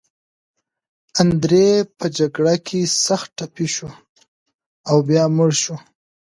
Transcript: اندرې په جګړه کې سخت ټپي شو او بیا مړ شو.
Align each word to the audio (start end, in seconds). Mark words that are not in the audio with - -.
اندرې 1.21 1.69
په 1.97 2.05
جګړه 2.17 2.55
کې 2.67 2.79
سخت 3.05 3.29
ټپي 3.37 3.67
شو 3.75 3.89
او 4.89 4.97
بیا 5.07 5.23
مړ 5.35 5.49
شو. 5.61 5.75